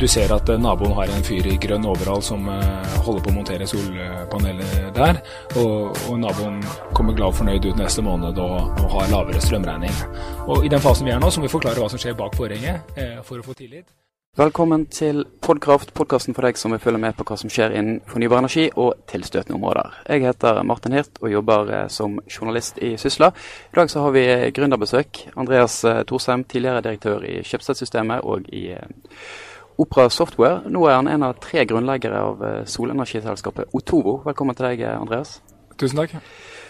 [0.00, 3.68] Du ser at naboen har en fyr i grønn overall som holder på å montere
[3.70, 5.22] solpaneler der.
[5.62, 6.60] Og, og naboen
[6.92, 9.96] kommer glad og fornøyd ut neste måned og, og, har lavere strømregning.
[10.44, 12.36] Og I den fasen vi er nå, så må vi forklare hva som skjer bak
[12.36, 13.88] forhenget for å få tillit.
[14.34, 18.00] Velkommen til Podkraft, podkasten for deg som vil følge med på hva som skjer innen
[18.10, 19.92] fornybar energi og tilstøtende områder.
[20.10, 23.28] Jeg heter Martin Hirt og jobber eh, som journalist i Sysla.
[23.70, 25.20] I dag så har vi eh, gründerbesøk.
[25.38, 28.64] Andreas eh, Thorsheim, tidligere direktør i Kjøpstedsystemet og i
[29.78, 30.64] Opera Software.
[30.66, 34.16] Nå er han en av tre grunnleggere av solenergiselskapet Otovo.
[34.26, 35.38] Velkommen til deg, Andreas.
[35.78, 36.18] Tusen takk.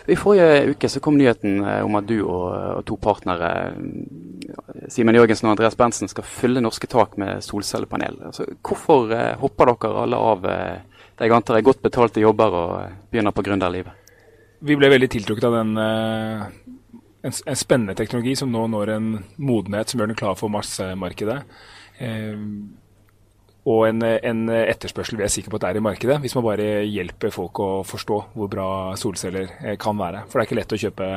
[0.06, 3.72] I forrige uke så kom nyheten om at du og, og to partnere
[4.92, 8.18] Simen Jørgensen og Andreas Berntsen skal fylle norske tak med solcellepanel.
[8.28, 12.56] Altså, hvorfor eh, hopper dere alle av eh, det jeg antar er godt betalte jobber
[12.58, 14.02] og eh, begynner på gründerlivet?
[14.64, 16.44] Vi ble veldig tiltrukket av den, eh,
[17.24, 21.40] en, en, spennende teknologi som nå når en modenhet som gjør den klar for massemarkedet.
[21.98, 22.34] Eh,
[23.64, 26.44] og en, en, etterspørsel vi er sikre på at det er i markedet, hvis man
[26.44, 28.68] bare hjelper folk å forstå hvor bra
[29.00, 30.26] solceller eh, kan være.
[30.28, 31.12] For det er ikke lett å kjøpe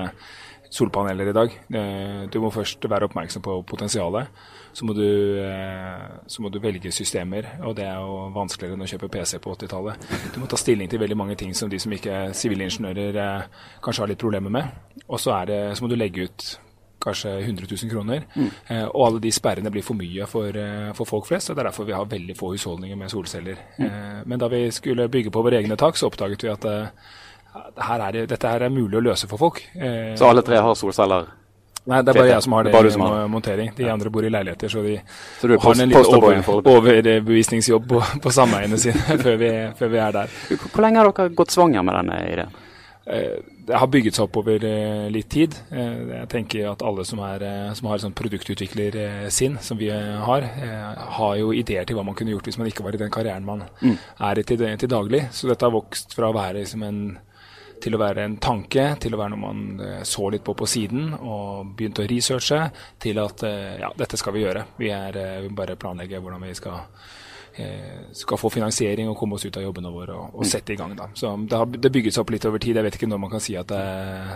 [0.78, 1.58] solpaneler i dag.
[1.80, 4.31] Eh, du må først være oppmerksom på potensialet.
[4.78, 5.04] Så må, du,
[5.42, 9.42] eh, så må du velge systemer, og det er jo vanskeligere enn å kjøpe PC
[9.44, 10.08] på 80-tallet.
[10.36, 13.50] Du må ta stilling til veldig mange ting som de som ikke er sivilingeniører
[13.84, 15.04] kanskje har litt problemer med.
[15.08, 16.48] Og så, det, så må du legge ut
[17.08, 18.25] kanskje 100 000 kroner.
[18.36, 18.50] Mm.
[18.91, 20.59] og alle de sperrene blir for mye for,
[20.97, 21.49] for, folk flest.
[21.49, 23.64] og Det er derfor vi har veldig få husholdninger med solceller.
[23.77, 24.27] Mm.
[24.27, 26.67] men da vi skulle bygge på våre egne tak, så oppdaget vi at
[27.88, 29.61] her er det, dette her er mulig å løse for folk.
[29.75, 31.30] Eh, så alle tre har solceller?
[31.88, 33.69] Nei, det er bare jeg som har det, det i montering.
[33.77, 34.97] De andre bor i leiligheter, så de
[35.39, 36.42] så har en litt over,
[36.73, 40.33] overbevisningsjobb på, på sameiene sine før vi, før vi, er der.
[40.66, 42.58] Hvor lenge har dere gått svanger med denne ideen?
[43.08, 45.55] Eh, det har bygget seg opp over eh, litt tid.
[45.72, 50.47] Jeg tenker at alle som, er, som har sånn produktutviklersinn, som vi har,
[51.17, 53.47] har jo ideer til hva man kunne gjort hvis man ikke var i den karrieren
[53.47, 53.95] man mm.
[54.30, 55.25] er i til, til, daglig.
[55.36, 57.02] Så dette har vokst fra å være liksom en
[57.83, 60.67] til å være en tanke, til å være noe man eh, så litt på på
[60.70, 62.61] siden og begynte å researche,
[63.03, 64.65] til at eh, ja, dette skal vi gjøre.
[64.80, 66.86] Vi, er, eh, vi bare planlegger hvordan vi skal,
[68.18, 70.95] skal få finansiering og komme oss ut av jobbene våre og, og sette i gang.
[70.98, 71.10] da.
[71.18, 72.78] Så Det har det bygget seg opp litt over tid.
[72.78, 73.82] Jeg vet ikke når man kan si at, det,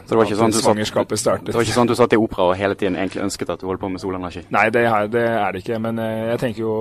[0.09, 1.51] det var sånn svangerskapet startet.
[1.51, 3.61] Det var ikke sånn at du satt i opera og hele tiden egentlig ønsket at
[3.61, 4.45] du holdt på med solenergi?
[4.53, 5.79] Nei, det det, er det ikke.
[5.81, 6.75] Men jeg tenker jo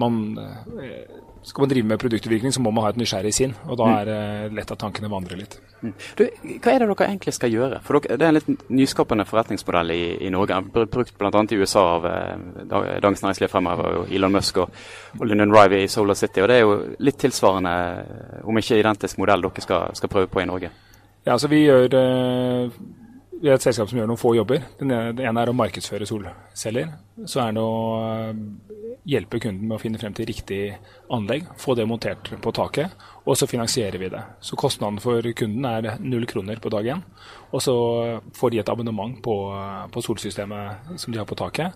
[0.00, 0.20] man
[1.46, 3.52] skal man drive med produktutvikling, så må man ha et nysgjerrig sinn.
[3.70, 3.92] Og da mm.
[4.00, 5.52] er det lett at tankene vandrer litt.
[5.78, 5.92] Mm.
[6.18, 6.24] Du,
[6.64, 7.78] hva er det dere egentlig skal gjøre?
[7.86, 10.58] For dere, Det er en litt nyskapende forretningsmodell i, i Norge.
[10.74, 11.30] Brukt bl.a.
[11.30, 12.34] i USA av eh,
[12.66, 14.82] Dagens Næringsliv fremhever Elon Musk og,
[15.20, 16.42] og Lyndon Rive i Solar City.
[16.42, 16.76] og Det er jo
[17.06, 17.76] litt tilsvarende,
[18.42, 20.74] om ikke identisk modell, dere skal, skal prøve på i Norge.
[21.22, 22.00] Ja, altså vi gjør...
[22.02, 23.04] Øh
[23.36, 24.62] vi er et selskap som gjør noen få jobber.
[24.80, 26.94] Den ene er å markedsføre solceller.
[27.28, 27.74] Så er det å
[29.06, 30.60] hjelpe kunden med å finne frem til riktig
[31.14, 32.94] anlegg, få det montert på taket,
[33.26, 34.22] og så finansierer vi det.
[34.42, 37.04] Så kostnaden for kunden er null kroner på dag én.
[37.54, 37.74] Og så
[38.34, 39.36] får de et abonnement på,
[39.94, 41.74] på solsystemet som de har på taket,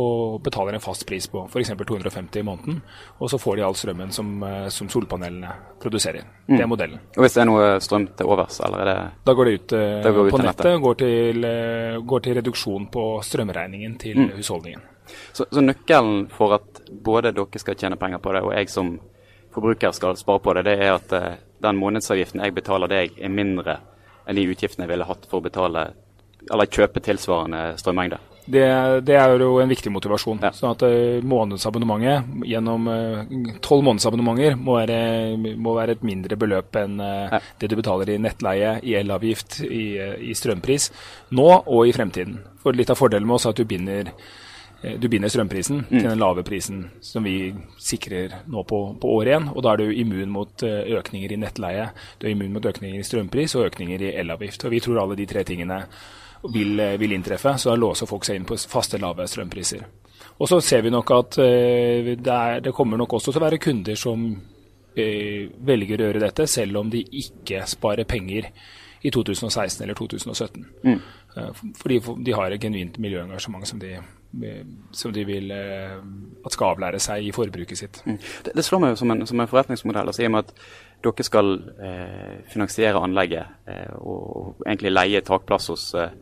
[0.00, 1.72] og betaler en fast pris på f.eks.
[1.76, 2.78] 250 i måneden.
[3.20, 4.30] Og så får de all strømmen som,
[4.72, 5.50] som solpanelene
[5.82, 6.24] produserer.
[6.46, 6.54] Mm.
[6.54, 7.02] Det er modellen.
[7.16, 8.96] Og Hvis det er noe strøm til overs, eller er det
[9.26, 10.80] Da går det ut, eh, det går ut på nettet, nettet.
[10.86, 14.32] Går, til, eh, går til reduksjon på strømregningen til mm.
[14.38, 14.89] husholdningen.
[15.32, 18.96] Så, så, nøkkelen for at både dere skal tjene penger på det, og jeg som
[19.54, 21.30] forbruker skal spare på det, det er at uh,
[21.62, 23.80] den månedsavgiften jeg betaler deg, er mindre
[24.26, 25.90] enn de utgiftene jeg ville hatt for å betale
[26.50, 28.16] eller kjøpe tilsvarende strømmengde.
[28.50, 28.62] Det,
[29.04, 30.40] det, er jo en viktig motivasjon.
[30.42, 30.50] Ja.
[30.56, 35.00] sånn at uh, månedsabonnementet gjennom eh, tolv månedsabonnementer må være,
[35.36, 37.42] må være, et mindre beløp enn ja.
[37.60, 39.84] det du betaler i nettleie, i elavgift, i,
[40.30, 40.88] i, strømpris
[41.36, 42.40] nå og i fremtiden.
[42.64, 44.46] For Litt av fordelen med oss er at du binder Eh,
[44.80, 45.90] du binder strømprisen mm.
[45.90, 49.48] til den lave prisen som vi sikrer nå på, på året igjen.
[49.52, 52.96] Og da er du immun mot eh, økninger i nettleie, du er immun mot økninger
[52.96, 54.64] i strømpris og økninger i elavgift.
[54.64, 55.82] Og vi tror alle de tre tingene
[56.54, 59.84] vil, eh, vil inntreffe, så da låser folk seg inn på faste, lave strømpriser.
[60.40, 63.58] Og så ser vi nok at det, er, det kommer nok også til å være
[63.60, 64.22] kunder som
[64.96, 68.48] eh, velger å gjøre dette, selv om de ikke sparer penger
[69.04, 70.64] i 2016 eller 2017.
[70.88, 70.96] Mm.
[71.76, 73.98] Fordi de har et genuint miljøengasjement som de
[74.90, 75.96] som de vil eh,
[76.44, 78.00] at skal avlære seg i forbruket sitt.
[78.06, 78.18] Mm.
[78.46, 80.06] Det, det, slår meg jo som en, som en forretningsmodell.
[80.06, 80.52] altså I og med at
[81.04, 86.12] dere skal eh, finansiere anlegget eh, og, og, egentlig leie takplass hos, eh,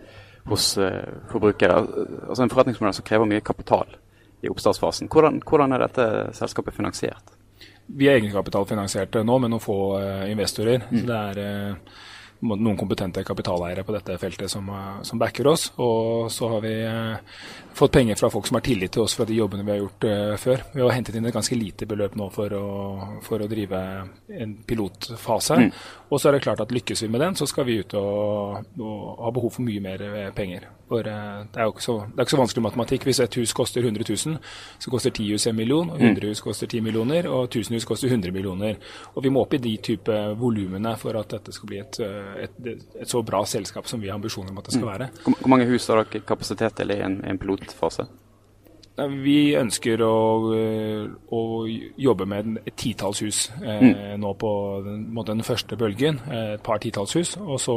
[0.49, 1.81] hos eh, forbrukere.
[2.29, 3.97] Altså En forretningsmodell som krever mye kapital
[4.41, 5.11] i oppstartsfasen.
[5.13, 6.09] Hvordan, hvordan er dette
[6.39, 7.35] selskapet finansiert?
[7.89, 9.79] Vi er egenkapitalfinansierte nå med noen få
[10.29, 10.85] investorer.
[10.91, 11.01] Mm.
[11.01, 12.07] så det er...
[12.39, 14.69] Noen kompetente kapitaleiere på dette feltet som,
[15.03, 15.73] som backer oss.
[15.83, 16.75] Og så har vi
[17.79, 20.07] fått penger fra folk som har tillit til oss fra de jobbene vi har gjort
[20.07, 20.63] uh, før.
[20.75, 22.69] Vi har hentet inn et ganske lite beløp nå for å,
[23.27, 23.83] for å drive
[24.39, 25.59] en pilotfase.
[25.59, 25.69] Mm.
[26.09, 28.65] Og så er det klart at lykkes vi med den, så skal vi ut og,
[28.81, 30.69] og ha behov for mye mer uh, penger.
[30.89, 33.05] For uh, det, er jo ikke så, det ikke så vanskelig matematikk.
[33.09, 34.39] Hvis et hus koster 100 000,
[34.81, 36.29] så koster 10 hus en million, og 100 mm.
[36.31, 38.79] hus koster 10 millioner, og 1000 hus koster 100 millioner.
[39.15, 42.01] Og vi må opp i de type volumene for at dette skal bli et,
[42.47, 44.93] et, et, så bra selskap som vi har ambisjoner om at det skal mm.
[44.95, 45.11] være.
[45.29, 47.77] Hvor mange hus har dere kapasitet til i en, en pilot?
[48.99, 50.15] Vi ønsker å,
[50.57, 51.41] eh, å,
[52.03, 54.17] jobbe med et titalls hus eh, mm.
[54.19, 54.51] nå på
[54.83, 56.19] den, den, første bølgen.
[56.27, 57.37] Eh, et par titalls hus.
[57.39, 57.77] Og så,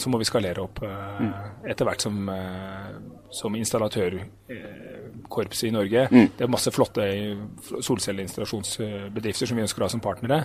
[0.00, 1.34] så, må vi skalere opp eh, mm.
[1.74, 2.94] etter hvert som, eh,
[3.32, 4.16] som installatør
[5.32, 6.04] korpset i Norge.
[6.12, 6.28] Mm.
[6.36, 7.06] Det er masse flotte
[7.72, 10.42] solcelleinstallasjonsbedrifter som vi ønsker å ha som partnere.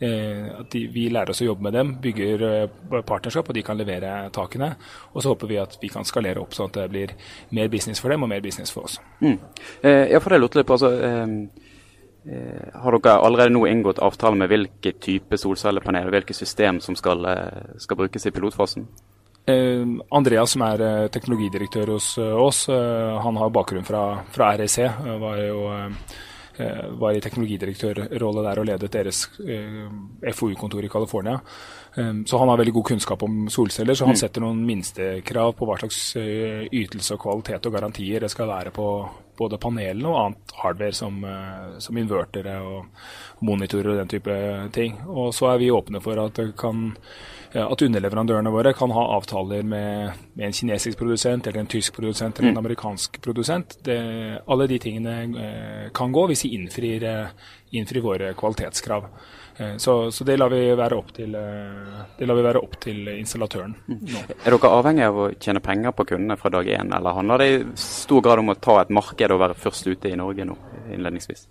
[0.00, 3.64] Eh, at de, vi lærer oss å jobbe med dem, bygger eh, partnerskap, og de
[3.66, 4.72] kan levere takene.
[5.12, 7.14] Og så håper vi at vi kan skalere opp sånn at det blir
[7.56, 8.98] mer business for dem og mer business for oss.
[9.20, 9.36] Mm.
[9.82, 14.36] Eh, ja, for det lurte litt på, altså, eh, har dere allerede nå inngått avtale
[14.36, 17.24] med hvilke type solcellepanel og hvilke system som skal,
[17.80, 18.84] skal brukes i pilotfasen?
[19.46, 24.82] Eh, Andreas, som er eh, teknologidirektør hos eh, oss, han har bakgrunn fra, fra REC.
[25.24, 25.62] Var jo
[27.00, 29.22] var i teknologidirektørrolle der og ledet deres
[30.36, 31.38] FoU-kontor i California.
[31.90, 34.18] Så han har veldig god kunnskap om solceller, så han mm.
[34.20, 38.84] setter noen minstekrav på hva slags ytelse og kvalitet og garantier det skal være på
[39.40, 41.18] både panelene og annet hardware som,
[41.82, 44.38] som invertere og monitorer og den type
[44.76, 45.00] ting.
[45.10, 46.92] Og så er vi åpne for at kan
[47.50, 52.38] at underleverandørene våre kan ha avtaler med, med, en kinesisk produsent, eller en tysk produsent
[52.38, 52.62] eller en mm.
[52.62, 53.74] amerikansk produsent.
[53.84, 53.98] Det,
[54.46, 59.08] alle de tingene eh, kan gå hvis de innfrir, eh, innfrir våre kvalitetskrav.
[59.56, 63.76] Eh, så, så, det lar vi være opp til, vi være opp til installatøren.
[63.86, 64.24] Nå.
[64.44, 67.48] Er dere avhengig av å tjene penger på kundene fra dag én, eller handler det
[67.54, 70.56] i stor grad om å ta et marked og være først ute i Norge nå,
[70.90, 71.46] innledningsvis?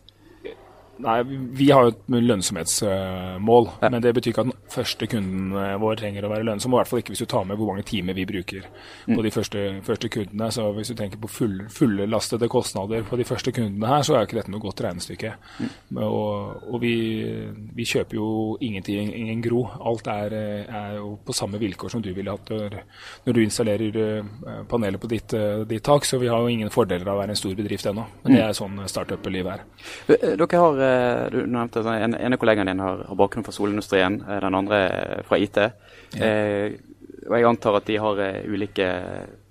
[1.00, 3.90] Nei, Vi har jo et lønnsomhetsmål, ja.
[3.92, 6.74] men det betyr ikke at den første kunden vår trenger å være lønnsom.
[6.76, 9.14] I hvert fall ikke hvis du tar med hvor mange timer vi bruker mm.
[9.16, 10.50] på de første, første, kundene.
[10.52, 14.24] Så Hvis du tenker på full, fullelastede kostnader på de første kundene her, så er
[14.24, 15.32] jo ikke dette noe godt regnestykke.
[15.60, 16.02] Mm.
[16.04, 16.96] Og, og vi,
[17.78, 18.30] vi, kjøper jo
[18.66, 19.64] ingenting, ingen gro.
[19.80, 20.36] Alt er,
[20.66, 25.12] er, jo på samme vilkår som du ville hatt når, du installerer eh, panelet på
[25.12, 26.04] ditt, eh, ditt, tak.
[26.08, 28.04] Så vi har jo ingen fordeler av å være en stor bedrift ennå.
[28.26, 28.48] Men det mm.
[28.50, 30.36] er sånn startup-livet er.
[30.36, 30.89] Dere har Eh,
[31.34, 34.58] du nevnte at en, en av kollegaene dine har, har bakgrunn fra solindustrien, eh, den
[34.60, 34.80] andre
[35.28, 35.60] fra IT.
[36.16, 36.30] Ja.
[36.30, 36.80] Eh,
[37.30, 38.20] og jeg antar at de har
[38.50, 38.86] ulike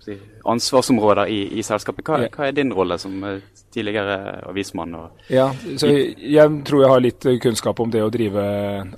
[0.02, 2.06] si, ansvarsområder i, i selskapet.
[2.06, 2.32] Hva, ja.
[2.35, 3.17] hva, er din rolle som
[3.75, 4.19] tidligere
[4.49, 4.96] avismann?
[5.31, 8.44] ja, så jeg, jeg, tror jeg har litt kunnskap om det å drive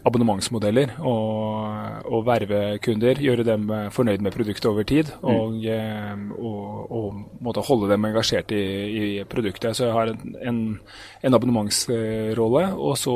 [0.07, 3.21] abonnementsmodeller og, og verve kunder.
[3.21, 5.13] Gjøre dem fornøyd med produktet over tid.
[5.23, 6.31] Mm.
[6.39, 8.65] Og, og, og, holde dem engasjert i,
[9.01, 9.77] i produktet.
[9.77, 10.61] Så jeg har en, en
[11.23, 12.65] en abonnementsrolle.
[12.77, 13.15] Og så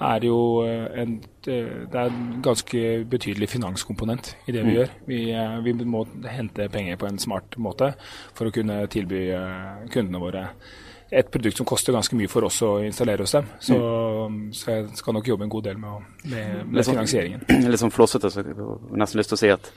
[0.00, 1.58] er det jo en, det
[1.94, 4.76] er en ganske betydelig finanskomponent i det vi mm.
[4.76, 4.94] gjør.
[5.06, 5.20] Vi,
[5.64, 7.92] vi, må hente penger på en smart måte
[8.32, 10.48] for å kunne tilby eh, kundene våre
[11.10, 13.46] et produkt som koster ganske mye for oss å installere hos dem.
[13.62, 14.40] Så, mm.
[14.56, 17.44] så jeg skal nok jobbe en god del med, med, med sånn- finansieringen.
[17.70, 19.70] Litt sånn flåsete, så jeg har nesten lyst til å si at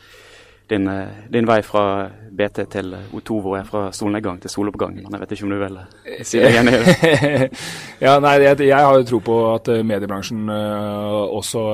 [0.69, 4.99] din, eh, din, vei fra BT til O2 er fra solnedgang til soloppgang.
[5.01, 7.49] Men jeg vet ikke om du vil eh, si deg enig i det?
[8.05, 11.65] ja, nei, jeg, jeg, har jo tro på at eh, mediebransjen også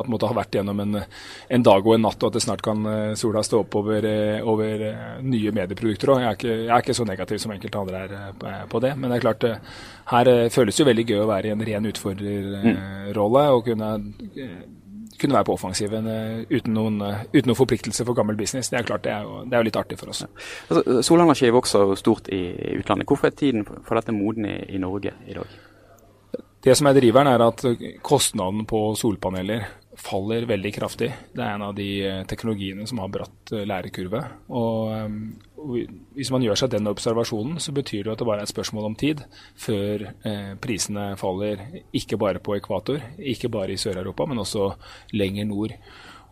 [0.00, 2.64] at måtte ha vært gjennom en, en, dag og en natt, og at det snart
[2.64, 4.08] kan sola stå opp over,
[4.48, 4.84] over
[5.22, 6.26] nye medieprodukter òg.
[6.26, 8.94] Jeg, jeg, er ikke så negativ som enkelte andre er på det.
[8.96, 9.48] Men det er klart,
[10.12, 13.56] her føles det jo veldig gøy å være i en ren utfordrerrolle mm.
[13.56, 13.96] og kunne
[15.22, 18.70] kunne være på offensiven uh, uten, noen, uh, uten noen forpliktelse for gammel business.
[18.72, 20.24] Det er klart, det er jo, det er jo litt artig for oss.
[20.24, 20.30] Ja.
[20.68, 23.08] Altså, Solenergi vokser stort i, i, utlandet.
[23.08, 25.60] Hvorfor er tiden for dette moden i, i Norge i dag?
[26.62, 27.64] Det som er driveren, er at
[28.06, 29.64] kostnaden på solpaneler
[30.02, 31.12] faller veldig kraftig.
[31.32, 34.22] Det er en av de eh, teknologiene som har bratt lærekurve.
[34.50, 34.92] Og
[36.16, 38.88] hvis man gjør seg den observasjonen, så betyr det at det bare er et spørsmål
[38.90, 39.22] om tid
[39.60, 41.62] før eh, prisene faller,
[41.94, 44.72] ikke bare på ekvator, ikke bare i Sør-Europa, men også
[45.14, 45.76] lenger nord.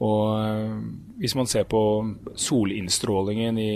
[0.01, 0.77] Og eh,
[1.23, 1.83] hvis man ser på
[2.35, 3.73] solinnstrålingen i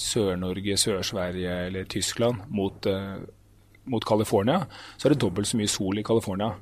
[0.00, 3.16] Sør-Norge, Sør-Sverige eller Tyskland mot, eh,
[3.90, 4.64] mot California,
[4.96, 6.54] så er det dobbelt så mye sol i California.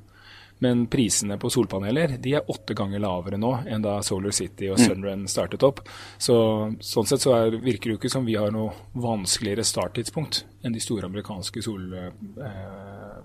[0.59, 4.79] Men prisene på solpaneler de er åtte ganger lavere nå enn da Solar City og
[4.79, 4.85] mm.
[4.85, 5.81] Sunrun startet opp.
[6.17, 6.35] Så,
[6.83, 10.75] sånn sett så er, virker det jo ikke som vi har noe vanskeligere starttidspunkt enn
[10.75, 13.21] de store amerikanske sol, eh,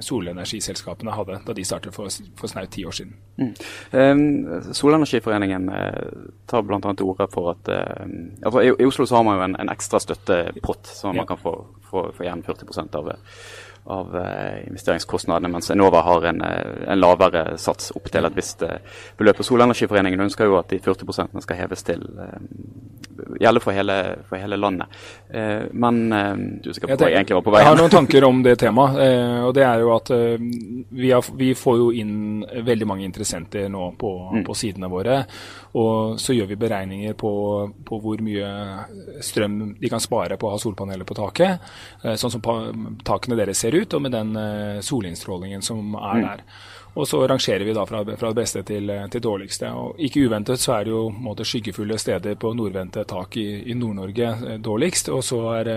[0.00, 3.14] solenergiselskapene hadde da de startet for, for snaut ti år siden.
[3.36, 3.52] Mm.
[3.92, 6.02] Um, Solenergiforeningen eh,
[6.48, 6.80] tar bl.a.
[6.80, 8.04] til orde for at eh,
[8.42, 11.40] altså i, i, Oslo så har man jo en, en ekstra støttepott, så man kan
[11.40, 11.54] få,
[11.90, 13.12] få, få igjen 40 av
[13.88, 18.60] av uh, investeringskostnadene, mens Enova har en, uh, en, lavere sats opp til et visst
[18.60, 18.92] beløp.
[19.18, 19.42] beløp.
[19.48, 22.04] Solenergiforeningen ønsker jo at de 40% skal heves til
[23.38, 23.94] gjelde for hele,
[24.28, 24.86] for hele landet.
[25.72, 25.96] men
[26.62, 28.42] du er sikker på hva jeg egentlig var på vei Jeg har noen tanker om
[28.44, 29.00] det temaet.
[29.42, 33.90] og det er jo at vi, har, vi, får jo inn veldig mange interessenter nå
[33.98, 34.44] på, mm.
[34.46, 35.18] på, sidene våre.
[35.82, 37.32] Og så gjør vi beregninger på,
[37.90, 38.52] på, hvor mye
[39.24, 41.68] strøm de kan spare på å ha solpaneler på taket.
[42.14, 42.46] sånn som
[43.04, 46.26] takene deres ser ut ut, og med den uh, solinnstrålingen som er mm.
[46.26, 46.44] der.
[46.98, 49.70] Og så rangerer vi da fra, fra det beste til, eh, til dårligste.
[49.70, 53.76] Og ikke uventet så er det jo måte, skyggefulle steder på nordvendte tak i, i
[53.78, 55.70] Nord-Norge eh, dårligst, og så, er,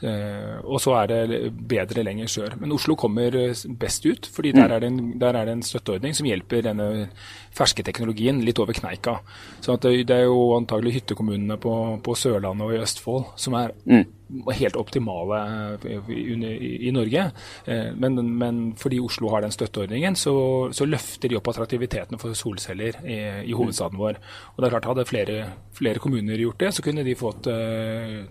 [0.00, 2.56] eh, og så er det bedre lenger sør.
[2.62, 3.36] Men Oslo kommer
[3.80, 4.72] best ut, fordi der mm.
[4.72, 7.08] er det en, der er det en støtteordning som hjelper denne
[7.52, 9.18] ferske teknologien litt over kneika.
[9.60, 13.76] Så det, det, er jo antagelig hyttekommunene på, på Sørlandet og i Østfold som er
[13.84, 15.38] mm helt optimale
[15.84, 17.30] eh, i, Norge.
[17.64, 20.34] Eh, men, men, fordi Oslo har den støtteordningen, så,
[20.72, 23.18] så, løfter de opp attraktiviteten for solceller i,
[23.48, 24.20] i, hovedstaden vår.
[24.54, 25.38] Og det er klart Hadde flere,
[25.76, 28.24] flere kommuner gjort det, så kunne de fått uh,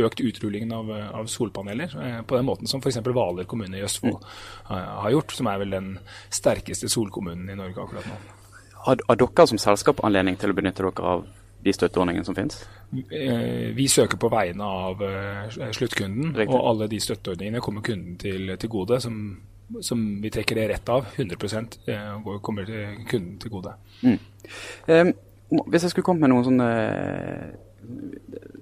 [0.00, 1.92] økt utrullingen av, av, solpaneler
[2.24, 3.02] på den måten som f.eks.
[3.04, 4.70] Hvaler kommune i Østfold mm.
[4.70, 5.90] har gjort, som er vel den
[6.32, 8.16] sterkeste solkommunen i Norge akkurat nå.
[8.86, 11.26] Har, har dere som selskap anledning til å benytte dere av
[11.64, 12.60] de støtteordningene som finnes?
[12.94, 16.54] Eh, vi søker på vegne av eh, sluttkunden, Riktig.
[16.54, 19.00] og alle de støtteordningene kommer kunden til, til gode.
[19.04, 19.22] Som,
[19.84, 21.08] som, vi trekker det rett av.
[21.16, 23.74] 100% eh, kommer til kunden til gode.
[24.02, 24.18] Mm.
[24.88, 25.14] Um,
[25.72, 26.70] hvis jeg skulle kommet med noen sånne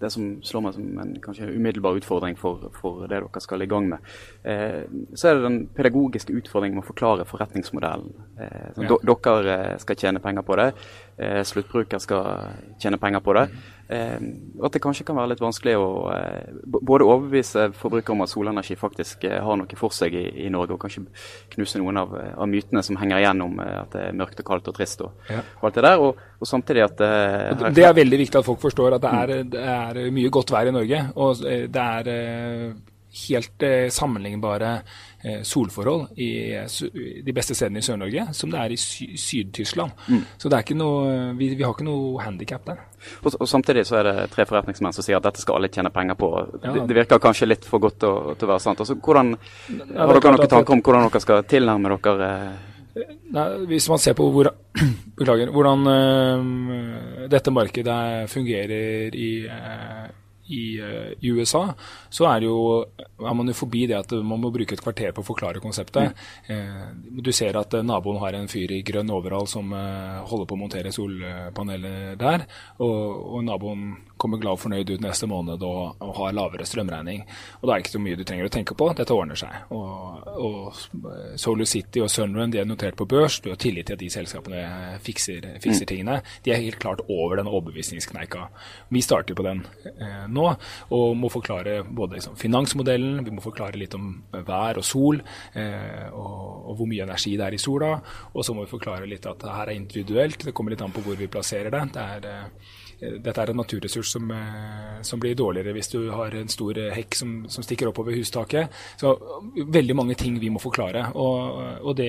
[0.00, 3.68] det som slår meg som en kanskje umiddelbar utfordring for, for det dere skal i
[3.70, 4.10] gang med,
[4.44, 4.82] eh,
[5.16, 8.12] så er det den pedagogiske utfordringen med å forklare forretningsmodellen.
[8.40, 8.98] Eh, ja.
[9.16, 10.68] Dere skal tjene penger på det,
[11.16, 13.48] eh, sluttbruker skal tjene penger på det.
[13.50, 13.72] Mm.
[13.88, 14.18] Eh,
[14.66, 18.74] at det kanskje kan være litt vanskelig å eh, både overbevise forbrukere om at solenergi
[18.78, 21.04] faktisk eh, har noe for seg i, i, Norge, og kanskje
[21.54, 24.72] knuse noen av, av, mytene som henger igjen om at det er mørkt og kaldt
[24.72, 25.44] og trist og, ja.
[25.60, 26.02] og alt det der.
[26.02, 29.34] Og, og samtidig at her, Det er veldig viktig at folk forstår at det er,
[29.54, 31.02] det er mye godt vær i Norge.
[31.22, 32.10] Og det er
[33.16, 34.72] helt eh, sammenlignbare
[35.22, 36.30] eh, solforhold i
[37.24, 39.94] de beste stedene i Sør-Norge som det er i sy Syd-Tyskland.
[40.08, 40.22] Mm.
[40.36, 42.84] Så det er ikke noe, vi, vi har ikke noe handikap der.
[43.22, 45.92] Og, og, Samtidig så er det tre forretningsmenn som sier at dette skal alle tjene
[45.94, 46.30] penger på.
[46.60, 46.72] Ja.
[46.76, 48.82] Det, det, virker kanskje litt for godt til å, være sant.
[48.84, 49.34] Altså, hvordan,
[49.96, 52.72] har dere noen tanker om hvordan dere skal tilnærme dere eh?
[52.96, 54.48] Nei, hvis man ser på hvor,
[55.18, 60.06] beklager, hvordan øh, dette markedet fungerer i øh,
[60.48, 61.64] i, uh, i, USA,
[62.10, 62.56] så er, jo,
[62.98, 66.16] er, man jo forbi det at man må bruke et kvarter på å forklare konseptet.
[66.46, 66.50] Mm.
[66.50, 70.56] Uh, du ser at uh, naboen har en fyr i grønn overall som holder på
[70.56, 72.46] å montere solpaneler der,
[72.78, 72.98] og,
[73.36, 77.24] og, naboen kommer glad og fornøyd ut neste måned og, og, har lavere strømregning.
[77.60, 79.72] Og Da er det ikke så mye du trenger å tenke på, dette ordner seg.
[79.76, 83.98] Og, og Solar City og Sunrun de er notert på børs, du har tillit til
[83.98, 84.62] at de selskapene
[85.04, 85.90] fikser, fikser mm.
[85.92, 86.18] tingene.
[86.46, 88.48] De er helt klart over den overbevisningskneika.
[88.94, 90.46] Vi starter på den eh, nå,
[90.96, 94.08] og må forklare både liksom, finansmodellen, vi må forklare litt om
[94.46, 95.20] vær og sol,
[95.54, 97.92] eh, og, og, hvor mye energi det er i sola.
[98.32, 100.94] Og så må vi forklare litt at det her er individuelt, det kommer litt an
[100.94, 101.84] på hvor vi plasserer det.
[101.96, 106.32] det er, eh, dette er en naturressurs som, eh, som, blir dårligere hvis du har
[106.32, 108.72] en stor hekk som, som stikker oppover hustaket.
[109.00, 109.12] Så
[109.56, 111.10] veldig mange ting vi må forklare.
[111.14, 112.08] Og, og det,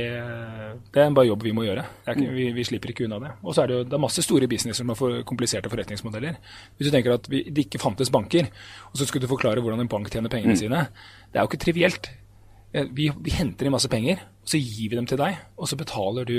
[0.91, 1.83] det, er en bare jobb vi må gjøre.
[2.07, 3.33] Ikke, vi, vi, slipper ikke unna det.
[3.43, 6.39] Og så er det jo det er masse store businesser med for kompliserte forretningsmodeller.
[6.77, 8.47] Hvis du tenker at vi, det ikke fantes banker,
[8.91, 10.61] og så skulle du forklare hvordan en bank tjener pengene mm.
[10.63, 10.87] sine.
[11.27, 12.11] Det er jo ikke trivielt.
[12.71, 15.75] Eh, vi, vi henter inn masse penger så gir vi dem til deg, og så
[15.75, 16.37] betaler du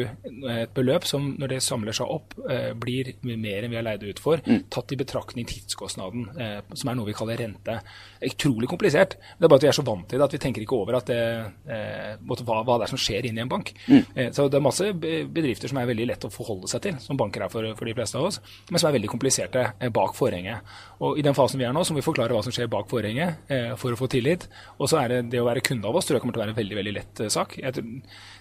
[0.48, 4.04] et beløp som når det samler seg opp, eh, blir mer enn vi har leid
[4.06, 4.62] ut for, mm.
[4.72, 7.76] tatt i betraktning tidskostnaden, eh, som er noe vi kaller rente.
[8.24, 9.18] Utrolig komplisert.
[9.36, 10.96] Det er bare at vi er så vant til det at vi tenker ikke over
[11.00, 11.20] at det,
[11.68, 13.74] eh, hva, hva, det er som skjer inni en bank.
[13.88, 14.32] Mm.
[14.32, 17.44] Så det er masse bedrifter som er veldig lett å forholde seg til, som banker
[17.44, 20.64] er for, for de fleste av oss, men som er veldig kompliserte bak forhenget.
[21.04, 22.88] Og i den fasen vi er nå, så må vi forklare hva som skjer bak
[22.90, 24.48] forhenget for å få tillit.
[24.78, 26.46] Og så er det det å være kunde av oss tror jeg kommer til å
[26.46, 27.58] være en veldig, veldig lett sak.
[27.60, 27.97] Jeg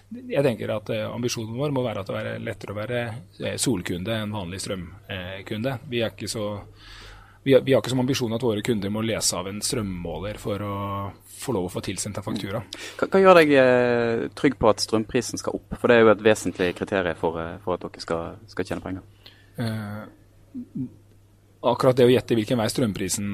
[0.08, 3.56] jeg tenker at eh, ambisjonen vår må være at det er lettere å være eh,
[3.60, 5.74] solkunde enn vanlig strømkunde.
[5.90, 6.44] Vi, er ikke så,
[7.44, 10.40] vi, har, vi har ikke som ambisjon at våre kunder må lese av en strømmåler
[10.40, 10.76] for å
[11.38, 12.62] få lov å få tilsendt en faktura.
[12.98, 15.76] Hva, hva gjør deg eh, trygg på at strømprisen skal opp?
[15.76, 19.04] For det er jo et vesentlig kriterium for, for at dere skal, skal tjene penger.
[21.66, 23.32] Akkurat det å gjette hvilken vei strømprisen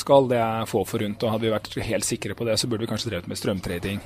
[0.00, 1.20] skal, det er få forunt.
[1.20, 4.00] og Hadde vi vært helt sikre på det, så burde vi kanskje drevet med strømtrading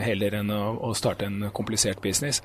[0.00, 2.40] heller enn å, starte en komplisert business.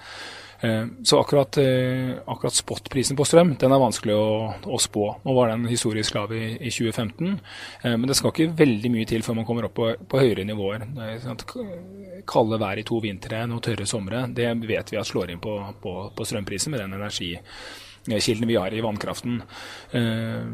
[0.61, 5.07] Eh, så akkurat, eh, akkurat spotprisen på strøm den er vanskelig å, å, spå.
[5.25, 7.39] Nå var den historisk lav i, i 2015,
[7.81, 10.45] eh, men det skal ikke veldig mye til før man kommer opp på, på høyere
[10.45, 10.85] nivåer.
[12.29, 15.55] Kalde vær i to vintre og tørre somre, det vet vi at slår inn på,
[15.81, 17.33] på, på strømprisen med den energi
[18.09, 19.41] kildene vi har i vannkraften.
[19.91, 20.45] Eh,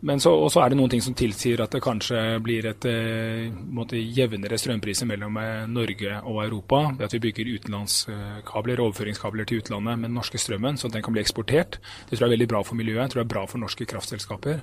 [0.00, 3.46] men så, også er det noen ting som tilsier at det kanskje blir et eh,
[3.52, 9.62] måte, jevnere strømpriser mellom eh, Norge og Europa ved at vi bygger utenlandskabler, overføringskabler til
[9.62, 11.80] utlandet med den norske strømmen, så den kan bli eksportert.
[12.10, 13.88] Det tror jeg er veldig bra for miljøet, jeg tror det er bra for norske
[13.88, 14.62] kraftselskaper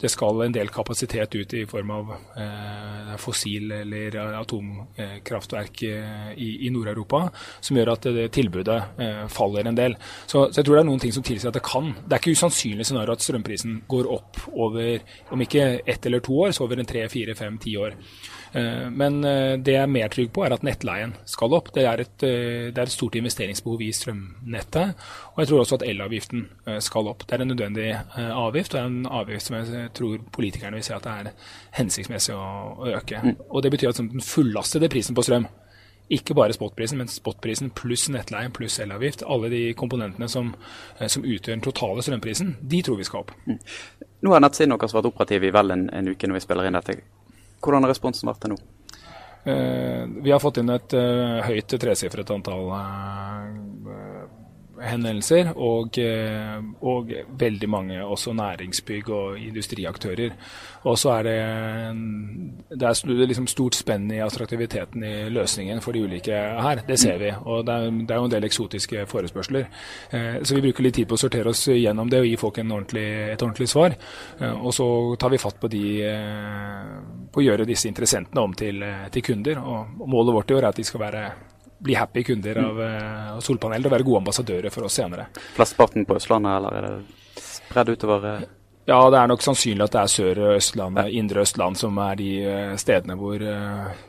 [0.00, 6.50] det skal en del kapasitet ut i form av eh, fossil- eller atomkraftverk eh, i,
[6.66, 7.22] i Nord-Europa,
[7.60, 9.96] som gjør at det, tilbudet eh, faller en del.
[10.26, 11.88] Så, så, jeg tror det er noen ting som tilsier at det kan.
[12.04, 16.36] Det er ikke usannsynlig scenario at strømprisen går opp over, om ikke ett eller to
[16.44, 17.96] år, så over en tre, fire, fem, ti år.
[18.52, 21.72] Eh, men eh, det jeg er mer trygg på, er at nettleien skal opp.
[21.74, 24.92] Det er, et, eh, det er et stort investeringsbehov i strømnettet.
[25.32, 26.44] Og jeg tror også at elavgiften
[26.84, 27.24] skal opp.
[27.26, 30.84] Det er en nødvendig avgift, og det er en avgift som jeg tror politikerne vil
[30.84, 33.22] se at det er hensiktsmessig å, øke.
[33.22, 33.36] Mm.
[33.48, 35.48] Og Det betyr at den fullastede prisen på strøm
[36.12, 39.22] ikke bare spotprisen, men spotprisen pluss nettleie pluss elavgift.
[39.24, 40.50] Alle de komponentene som,
[40.98, 43.32] som, utgjør den totale strømprisen, de tror vi skal opp.
[43.46, 43.56] Mm.
[44.26, 46.76] Nå har nettsiden deres vært operativ i vel en, en uke når vi spiller inn
[46.76, 46.98] dette.
[47.62, 48.60] Hvordan har responsen vært til nå?
[49.42, 54.26] Uh, vi har fått inn et uh, høyt tresifret antall uh,
[54.82, 60.34] henvendelser, og, eh, og, veldig mange også næringsbygg og industriaktører.
[60.84, 61.36] Og så er det,
[62.78, 66.82] det er liksom stort spenn i attraktiviteten i løsningen for de ulike her.
[66.86, 67.30] Det ser vi.
[67.44, 69.68] Og det er, det er jo en del eksotiske forespørsler.
[70.10, 72.58] Eh, så vi bruker litt tid på å sortere oss gjennom det og gi folk
[72.62, 73.94] ordentlig, et ordentlig svar.
[74.40, 75.86] Eh, og så tar vi fatt på de
[77.32, 79.62] på å gjøre disse interessentene om til, til kunder.
[79.62, 81.24] Og målet vårt i år er at de skal være
[81.82, 85.28] bli happy kunder av, uh, solpaneler og være gode ambassadører for oss senere.
[85.56, 88.26] Flesteparten på Østlandet, eller er det spredd utover?
[88.26, 88.50] Uh...
[88.82, 91.20] Ja, det er nok sannsynlig at det er Sør- og Østlandet, ja.
[91.20, 93.44] Indre Østland, som er de uh, stedene hvor,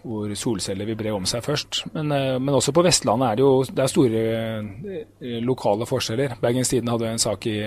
[0.01, 1.83] hvor, solceller vil bre om seg først.
[1.93, 4.23] Men, men, også på Vestlandet er det jo det er store
[5.45, 6.39] lokale forskjeller.
[6.41, 7.59] Bergens Tidende hadde en sak i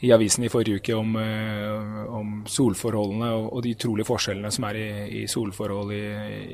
[0.00, 4.80] i avisen i forrige uke om, om solforholdene og, og, de utrolige forskjellene som er
[4.80, 4.88] i,
[5.22, 6.04] i solforhold i,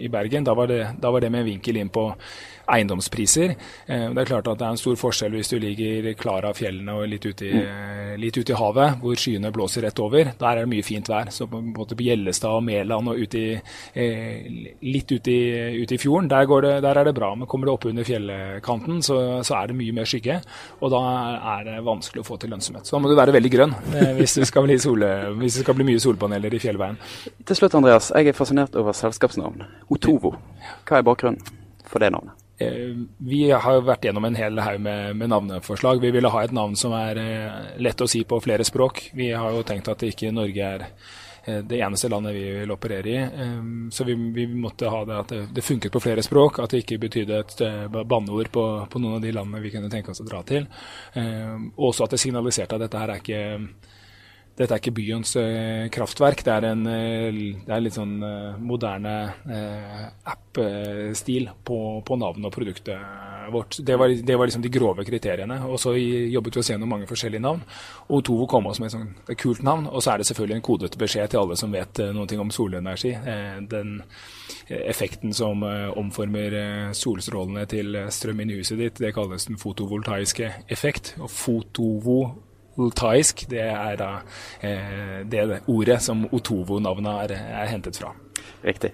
[0.04, 0.46] i Bergen.
[0.46, 2.06] Da var, det, da var, det, med en vinkel inn på
[2.70, 3.54] eiendomspriser.
[3.86, 6.58] Eh, det er klart at det er en stor forskjell hvis du ligger klar av
[6.58, 8.20] fjellene og litt ute, i, mm.
[8.22, 10.32] litt ute i havet, hvor skyene blåser rett over.
[10.40, 11.32] Der er det mye fint vær.
[11.34, 13.54] Så på, på Gjellestad og Mæland og ute i,
[13.94, 14.50] eh,
[14.86, 17.32] litt ute i, ute i fjorden, der, det, der, er det bra.
[17.38, 20.40] Men kommer du opp under fjellkanten, så, så, er det mye mer skygge.
[20.80, 21.02] Og da
[21.56, 22.86] er det vanskelig å få til lønnsomhet.
[22.86, 24.68] Så da må du være veldig grønn eh, hvis, det skal
[25.64, 27.00] skal bli mye solpaneler i fjellveien.
[27.46, 28.10] Til slutt, Andreas.
[28.14, 29.64] Jeg er fascinert over selskapsnavn.
[29.92, 30.34] Otovo.
[30.88, 31.42] Hva er bakgrunnen
[31.88, 32.36] for det navnet?
[32.60, 32.92] Eh,
[33.24, 36.02] vi har jo vært gjennom en hel haug med, med, navneforslag.
[36.02, 39.06] Vi ville ha et navn som er eh, lett å si på flere språk.
[39.16, 40.84] Vi har jo tenkt at ikke Norge er
[41.46, 43.20] det eneste landet vi vil operere i.
[43.92, 46.82] Så vi, vi måtte ha det at det, det, funket på flere språk, at det
[46.84, 50.28] ikke betydde et banneord på, på, noen av de landene vi kunne tenke oss å
[50.28, 50.68] dra til.
[51.76, 53.40] Også at det signaliserte at dette her er ikke
[54.60, 56.42] dette er ikke byens eh, kraftverk.
[56.44, 59.14] Det er en eh, det er litt sånn eh, moderne
[60.28, 62.98] app-stil på, på navnet og produktet
[63.50, 63.78] vårt.
[63.86, 65.56] Det var, det var, liksom de grove kriteriene.
[65.64, 67.62] Og så jobbet vi oss gjennom mange forskjellige navn.
[68.12, 69.88] Og Tovo kom også med et sånt kult navn.
[69.88, 73.14] Og så er det selvfølgelig en kodete beskjed til alle som vet noe om solenergi.
[73.70, 73.96] Den
[74.68, 81.14] effekten som omformer solstrålene til strøm inn i huset ditt, det kalles den fotovoltaiske effekt.
[81.18, 82.20] Og fotovo
[82.80, 84.10] Ultaisk, det er da
[84.64, 88.12] eh, det ordet som Otovo-navnet er, er, hentet fra.
[88.64, 88.92] Riktig.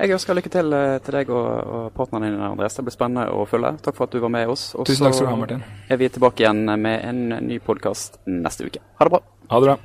[0.00, 2.76] Jeg ønsker lykke til eh, til deg og, og partneren din, Andreas.
[2.78, 3.76] Det blir spennende å følge.
[3.84, 4.72] Takk for at du var med oss.
[4.74, 5.64] Og Tusen takk skal du ha, Martin.
[5.88, 8.84] er vi tilbake igjen med en ny podkast neste uke.
[8.98, 9.24] Ha det bra.
[9.52, 9.80] Ha det bra.